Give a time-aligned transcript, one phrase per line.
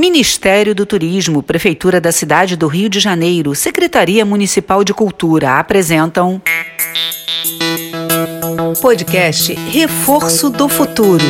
[0.00, 6.40] Ministério do Turismo, Prefeitura da Cidade do Rio de Janeiro, Secretaria Municipal de Cultura apresentam.
[8.80, 11.24] Podcast Reforço do Futuro.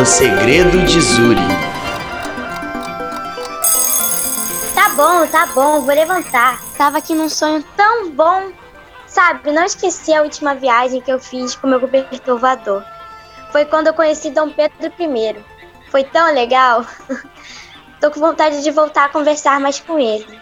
[0.00, 1.40] O segredo de Zuri.
[4.74, 6.62] Tá bom, tá bom, vou levantar.
[6.78, 8.52] Tava aqui num sonho tão bom.
[9.06, 12.82] Sabe, não esqueci a última viagem que eu fiz com meu cobertor voador
[13.50, 15.36] foi quando eu conheci Dom Pedro I.
[15.90, 16.86] Foi tão legal.
[18.00, 20.40] Tô com vontade de voltar a conversar mais com ele.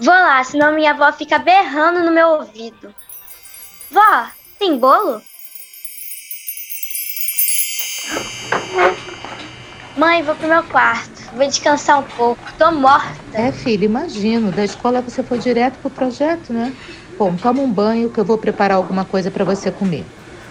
[0.00, 2.92] Vou lá, senão minha avó fica berrando no meu ouvido.
[3.90, 4.26] Vó,
[4.58, 5.22] tem bolo?
[9.96, 11.22] Mãe, vou pro meu quarto.
[11.34, 12.42] Vou descansar um pouco.
[12.58, 13.14] Tô morta.
[13.32, 14.50] É, filha, imagino.
[14.50, 16.74] Da escola você foi direto pro projeto, né?
[17.16, 20.04] Bom, toma um banho que eu vou preparar alguma coisa para você comer.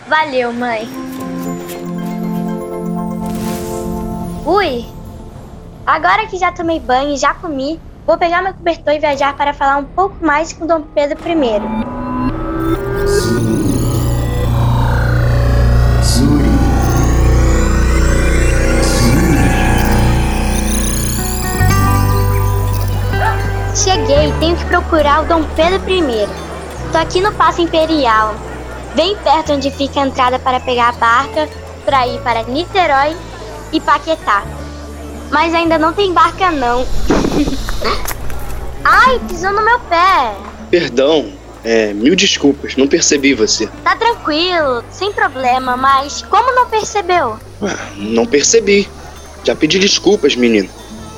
[0.07, 0.87] Valeu, mãe.
[4.45, 4.85] Ui!
[5.85, 9.53] Agora que já tomei banho e já comi, vou pegar meu cobertor e viajar para
[9.53, 12.03] falar um pouco mais com Dom Pedro I.
[23.75, 26.27] Cheguei, tenho que procurar o Dom Pedro I.
[26.91, 28.35] Tô aqui no Passo Imperial,
[28.95, 31.49] bem perto onde fica a entrada para pegar a barca
[31.85, 33.15] para ir para Niterói
[33.71, 34.43] e Paquetá.
[35.31, 36.85] Mas ainda não tem barca não.
[38.83, 40.35] Ai, pisou no meu pé.
[40.69, 41.31] Perdão,
[41.63, 43.67] é, mil desculpas, não percebi você.
[43.83, 47.39] Tá tranquilo, sem problema, mas como não percebeu?
[47.61, 48.87] Ah, não percebi.
[49.43, 50.69] Já pedi desculpas, menino.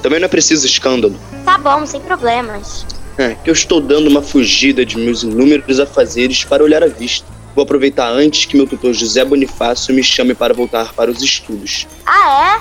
[0.01, 1.15] Também não é preciso escândalo.
[1.43, 2.85] Tá bom, sem problemas.
[3.17, 7.34] É, que eu estou dando uma fugida de meus inúmeros afazeres para olhar a vista.
[7.55, 11.87] Vou aproveitar antes que meu tutor José Bonifácio me chame para voltar para os estudos.
[12.05, 12.59] Ah,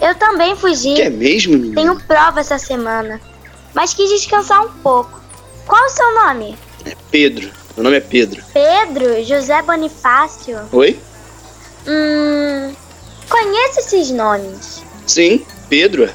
[0.00, 0.08] é?
[0.10, 0.94] Eu também fugi.
[0.94, 1.74] Que é mesmo, menino?
[1.74, 3.20] Tenho prova essa semana,
[3.74, 5.20] mas quis descansar um pouco.
[5.66, 6.56] Qual o seu nome?
[6.84, 7.50] É Pedro.
[7.76, 8.42] Meu nome é Pedro.
[8.54, 9.24] Pedro?
[9.24, 10.60] José Bonifácio?
[10.70, 10.98] Oi?
[11.86, 12.72] Hum.
[13.28, 14.82] Conheço esses nomes.
[15.04, 16.08] Sim, Pedro.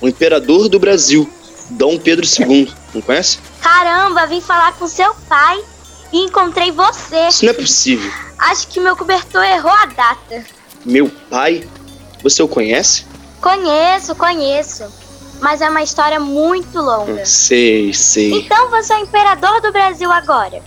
[0.00, 1.28] O imperador do Brasil.
[1.70, 2.70] Dom Pedro II.
[2.92, 3.38] Não conhece?
[3.62, 5.62] Caramba, vim falar com seu pai
[6.12, 7.28] e encontrei você.
[7.28, 8.10] Isso não é possível.
[8.38, 10.44] Acho que meu cobertor errou a data.
[10.84, 11.66] Meu pai?
[12.22, 13.06] Você o conhece?
[13.40, 14.84] Conheço, conheço.
[15.40, 17.24] Mas é uma história muito longa.
[17.26, 18.32] Sei, sei.
[18.32, 20.62] Então você é o imperador do Brasil agora?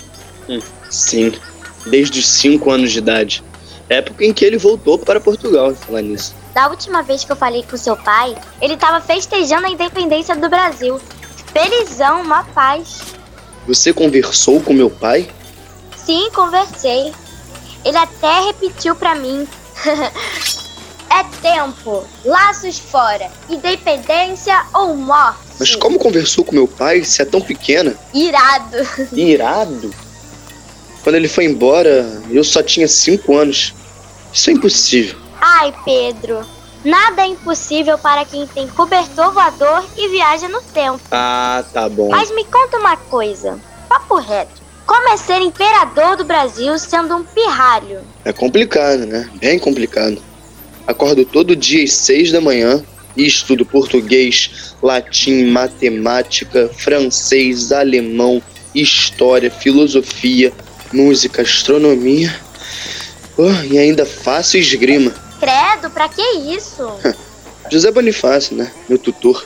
[0.50, 1.34] Hum, sim,
[1.86, 3.44] desde os 5 anos de idade.
[3.88, 6.36] Época em que ele voltou para Portugal, falar nisso.
[6.54, 10.50] Da última vez que eu falei com seu pai, ele estava festejando a independência do
[10.50, 11.00] Brasil.
[11.54, 13.02] Felizão, uma paz.
[13.68, 15.28] Você conversou com meu pai?
[16.06, 17.12] Sim, conversei.
[17.84, 19.48] Ele até repetiu para mim.
[21.10, 25.40] é tempo, laços fora, independência ou morte.
[25.60, 27.96] Mas como conversou com meu pai se é tão pequena?
[28.14, 28.78] Irado.
[29.14, 29.94] Irado?
[31.04, 33.74] Quando ele foi embora, eu só tinha cinco anos.
[34.34, 35.18] Isso é impossível.
[35.40, 36.46] Ai, Pedro.
[36.86, 41.02] Nada é impossível para quem tem cobertor voador e viaja no tempo.
[41.10, 42.10] Ah, tá bom.
[42.10, 43.60] Mas me conta uma coisa.
[43.90, 44.62] Papo reto.
[44.86, 48.02] Como é ser imperador do Brasil sendo um pirralho?
[48.24, 49.28] É complicado, né?
[49.42, 50.22] Bem complicado.
[50.86, 52.84] Acordo todo dia às seis da manhã
[53.18, 58.44] e estudo português, latim, matemática, francês, alemão,
[58.76, 60.54] história, filosofia,
[60.94, 62.40] música, astronomia.
[63.36, 65.25] Oh, e ainda faço esgrima.
[65.40, 66.88] Credo, pra que isso?
[67.72, 68.72] José Bonifácio, né?
[68.88, 69.46] Meu tutor.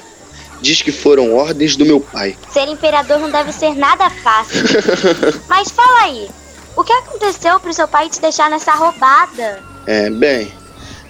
[0.61, 2.37] Diz que foram ordens do meu pai.
[2.51, 4.61] Ser imperador não deve ser nada fácil.
[5.47, 6.29] Mas fala aí,
[6.75, 9.63] o que aconteceu pro seu pai te deixar nessa roubada?
[9.87, 10.51] É, bem,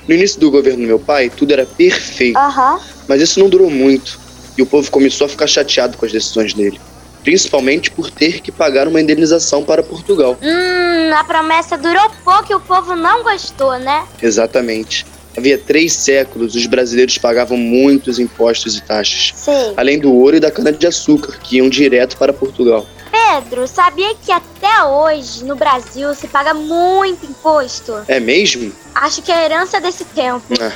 [0.08, 2.38] no início do governo do meu pai, tudo era perfeito.
[2.38, 2.80] Aham.
[3.08, 4.20] Mas isso não durou muito.
[4.58, 6.80] E o povo começou a ficar chateado com as decisões dele.
[7.24, 10.38] Principalmente por ter que pagar uma indenização para Portugal.
[10.42, 14.06] Hum, a promessa durou pouco e o povo não gostou, né?
[14.22, 15.06] Exatamente.
[15.38, 19.34] Havia três séculos, os brasileiros pagavam muitos impostos e taxas.
[19.36, 19.74] Sei.
[19.78, 22.86] Além do ouro e da cana-de-açúcar, que iam direto para Portugal.
[23.12, 28.02] Pedro, sabia que até hoje no Brasil se paga muito imposto?
[28.08, 28.72] É mesmo?
[28.94, 30.44] Acho que é a herança desse tempo.
[30.60, 30.74] Ah,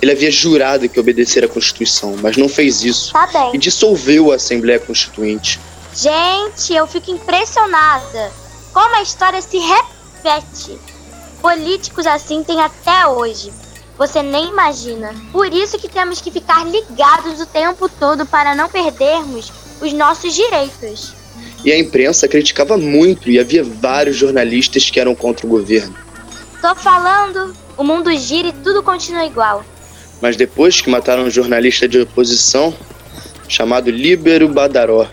[0.00, 3.12] ele havia jurado que obedecer à Constituição, mas não fez isso.
[3.12, 3.50] Tá bem.
[3.54, 5.58] E dissolveu a Assembleia Constituinte.
[5.94, 8.30] Gente, eu fico impressionada.
[8.72, 10.78] Como a história se repete.
[11.40, 13.52] Políticos assim tem até hoje.
[13.96, 15.14] Você nem imagina.
[15.32, 20.34] Por isso que temos que ficar ligados o tempo todo para não perdermos os nossos
[20.34, 21.14] direitos.
[21.64, 25.94] E a imprensa criticava muito e havia vários jornalistas que eram contra o governo.
[26.60, 29.64] Tô falando, o mundo gira e tudo continua igual.
[30.20, 32.74] Mas depois que mataram um jornalista de oposição
[33.48, 35.08] chamado Líbero Badaró,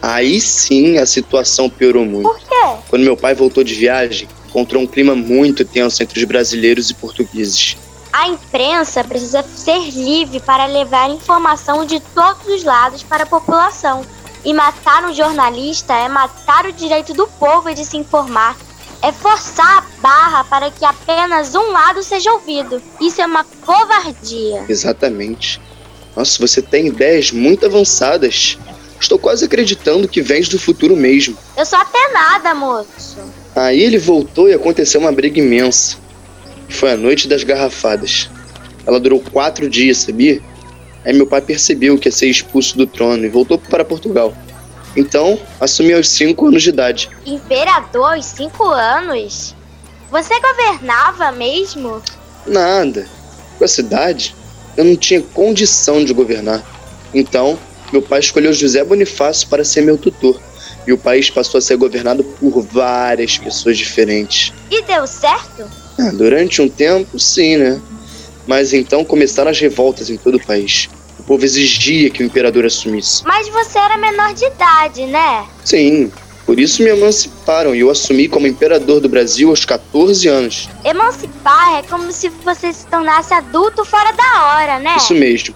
[0.00, 2.28] aí sim a situação piorou muito.
[2.28, 2.78] Por quê?
[2.88, 6.94] Quando meu pai voltou de viagem, encontrou um clima muito tenso entre os brasileiros e
[6.94, 7.76] portugueses.
[8.12, 14.04] A imprensa precisa ser livre para levar informação de todos os lados para a população.
[14.44, 18.56] E matar um jornalista é matar o direito do povo de se informar.
[19.02, 22.82] É forçar a barra para que apenas um lado seja ouvido.
[23.00, 24.64] Isso é uma covardia.
[24.68, 25.60] Exatamente.
[26.16, 28.58] Nossa, você tem ideias muito avançadas.
[29.00, 31.36] Estou quase acreditando que vens do futuro mesmo.
[31.56, 33.18] Eu sou até nada, moço.
[33.56, 35.96] Aí ele voltou e aconteceu uma briga imensa.
[36.68, 38.28] Foi a noite das garrafadas.
[38.86, 40.40] Ela durou quatro dias, sabia?
[41.04, 44.34] Aí meu pai percebeu que ia ser expulso do trono e voltou para Portugal.
[44.94, 47.08] Então, assumiu aos cinco anos de idade.
[47.24, 49.54] Imperador aos cinco anos?
[50.10, 52.02] Você governava mesmo?
[52.46, 53.06] Nada.
[53.56, 54.34] Com a cidade,
[54.76, 56.62] eu não tinha condição de governar.
[57.14, 57.58] Então,
[57.92, 60.40] meu pai escolheu José Bonifácio para ser meu tutor.
[60.86, 64.52] E o país passou a ser governado por várias pessoas diferentes.
[64.70, 65.64] E deu certo?
[65.98, 67.80] Ah, durante um tempo, sim, né?
[68.46, 70.88] Mas então começaram as revoltas em todo o país.
[71.18, 73.22] O povo exigia que o imperador assumisse.
[73.24, 75.46] Mas você era menor de idade, né?
[75.64, 76.10] Sim,
[76.46, 80.68] por isso me emanciparam e eu assumi como imperador do Brasil aos 14 anos.
[80.84, 84.96] Emancipar é como se você se tornasse adulto fora da hora, né?
[84.96, 85.54] Isso mesmo.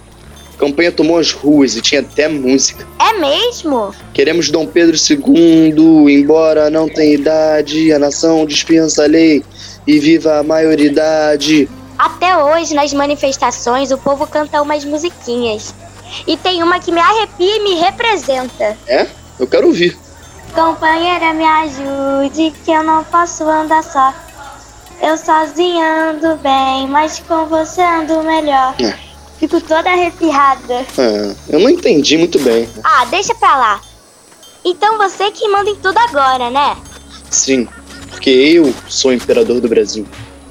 [0.55, 2.87] A campanha tomou as ruas e tinha até música.
[2.97, 3.93] É mesmo?
[4.13, 9.43] Queremos Dom Pedro II, embora não tenha idade, a nação dispensa a lei
[9.85, 11.69] e viva a maioridade.
[11.97, 15.75] Até hoje, nas manifestações, o povo canta umas musiquinhas.
[16.25, 18.77] E tem uma que me arrepia e me representa.
[18.87, 19.07] É?
[19.37, 19.97] Eu quero ouvir.
[20.53, 24.13] Companheira, me ajude, que eu não posso andar só.
[25.01, 28.73] Eu sozinha ando bem, mas com você ando melhor.
[28.81, 29.04] É.
[29.45, 30.83] Fico toda arrepiada.
[30.97, 32.67] Ah, eu não entendi muito bem.
[32.83, 33.81] Ah, deixa pra lá.
[34.65, 36.75] Então você que manda em tudo agora, né?
[37.29, 37.67] Sim,
[38.09, 40.03] porque eu sou o imperador do Brasil.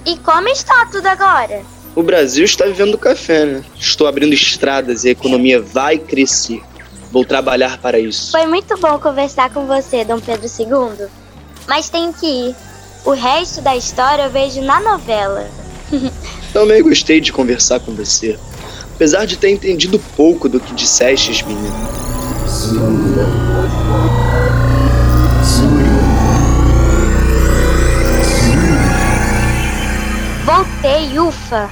[0.06, 1.62] E como está tudo agora?
[1.96, 3.64] O Brasil está vivendo café, né?
[3.76, 6.62] Estou abrindo estradas e a economia vai crescer.
[7.10, 8.30] Vou trabalhar para isso.
[8.30, 11.08] Foi muito bom conversar com você, Dom Pedro II.
[11.66, 12.54] Mas tenho que ir.
[13.04, 15.50] O resto da história eu vejo na novela.
[16.54, 18.38] Também gostei de conversar com você.
[18.94, 21.74] Apesar de ter entendido pouco do que disseste, menina.
[30.44, 31.68] Voltei, ufa!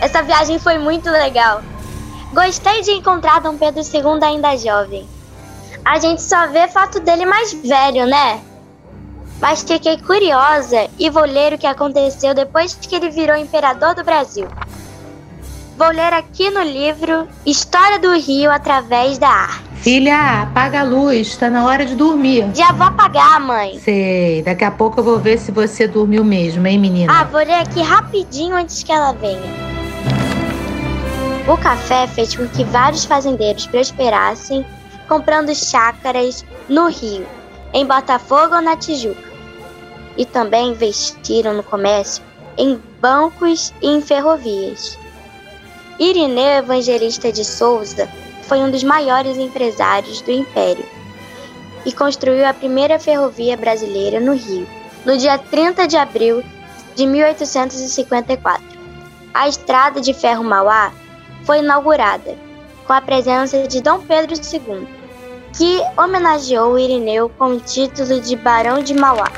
[0.00, 1.62] Essa viagem foi muito legal.
[2.32, 5.06] Gostei de encontrar Dom Pedro II ainda jovem.
[5.84, 8.40] A gente só vê fato dele mais velho, né?
[9.38, 14.02] Mas fiquei curiosa e vou ler o que aconteceu depois que ele virou imperador do
[14.02, 14.48] Brasil.
[15.76, 19.64] Vou ler aqui no livro História do Rio através da arte.
[19.74, 22.48] Filha, apaga a luz, tá na hora de dormir.
[22.54, 23.78] Já vou apagar, mãe.
[23.80, 27.12] Sei, daqui a pouco eu vou ver se você dormiu mesmo, hein, menina?
[27.12, 29.42] Ah, vou ler aqui rapidinho antes que ela venha.
[31.48, 34.64] O café fez com que vários fazendeiros prosperassem,
[35.08, 37.26] comprando chácaras no Rio,
[37.72, 39.28] em Botafogo ou na Tijuca.
[40.16, 42.22] E também investiram no comércio
[42.56, 44.96] em bancos e em ferrovias.
[45.98, 48.08] Irineu Evangelista de Souza
[48.48, 50.84] foi um dos maiores empresários do Império
[51.86, 54.66] e construiu a primeira ferrovia brasileira no Rio,
[55.04, 56.42] no dia 30 de abril
[56.96, 58.64] de 1854.
[59.32, 60.92] A estrada de ferro Mauá
[61.44, 62.36] foi inaugurada
[62.86, 64.88] com a presença de Dom Pedro II,
[65.56, 69.30] que homenageou Irineu com o título de Barão de Mauá.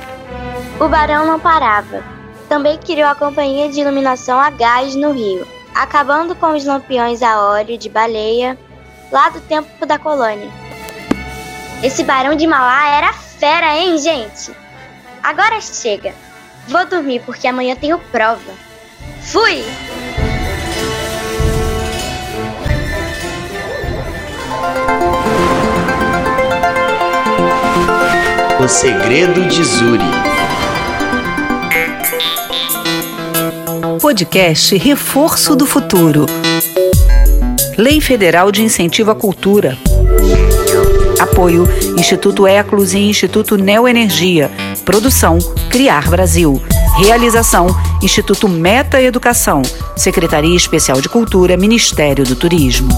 [0.80, 2.02] O barão não parava.
[2.48, 7.40] Também criou a Companhia de Iluminação a Gás no Rio, acabando com os lampiões a
[7.40, 8.58] óleo de baleia
[9.12, 10.50] lá do tempo da colônia.
[11.82, 14.50] Esse barão de Mauá era fera, hein, gente?
[15.22, 16.14] Agora chega.
[16.66, 18.40] Vou dormir porque amanhã tenho prova.
[19.22, 19.62] Fui!
[28.58, 30.35] O Segredo de Zuri.
[34.06, 36.26] Podcast Reforço do Futuro.
[37.76, 39.76] Lei Federal de Incentivo à Cultura.
[41.18, 41.64] Apoio
[41.98, 44.48] Instituto Eclos e Instituto Neoenergia.
[44.84, 46.62] Produção Criar Brasil.
[46.96, 47.66] Realização
[48.00, 49.62] Instituto Meta Educação.
[49.96, 52.88] Secretaria Especial de Cultura, Ministério do Turismo.